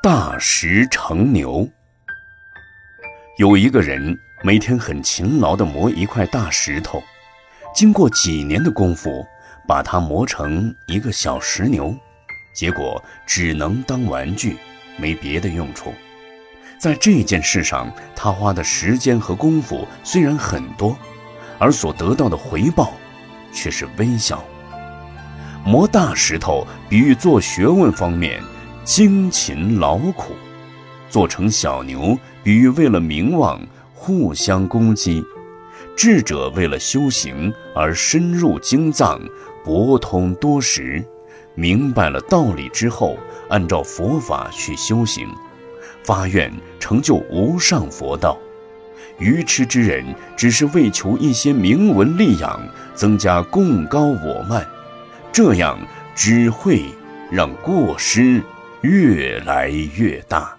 [0.00, 1.68] 大石成牛。
[3.36, 7.02] 有一个人每天很勤劳地磨一块大石头，
[7.74, 9.26] 经过几年的功夫，
[9.66, 11.92] 把它磨成一个小石牛，
[12.54, 14.56] 结果只能当玩具，
[14.96, 15.92] 没别的用处。
[16.78, 20.96] 在这件事上，他花的时间和功夫虽然很多，
[21.58, 22.92] 而所得到的回报
[23.52, 24.44] 却是微小。
[25.64, 28.40] 磨大石头比喻做学问方面。
[28.88, 30.32] 辛勤劳苦，
[31.10, 33.60] 做成小牛，比喻为了名望
[33.92, 35.22] 互相攻击；
[35.94, 39.20] 智者为了修行而深入经藏，
[39.62, 41.04] 博通多识，
[41.54, 43.18] 明白了道理之后，
[43.50, 45.28] 按照佛法去修行，
[46.02, 46.50] 发愿
[46.80, 48.38] 成就无上佛道。
[49.18, 50.02] 愚痴之人
[50.34, 52.58] 只是为求一些名闻利养，
[52.94, 54.66] 增加贡高我慢，
[55.30, 55.78] 这样
[56.14, 56.86] 只会
[57.30, 58.42] 让过失。
[58.82, 60.57] 越来越大。